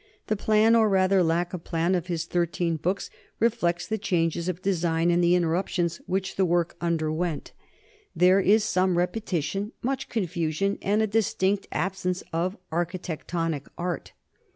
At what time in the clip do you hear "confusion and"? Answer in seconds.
10.09-11.03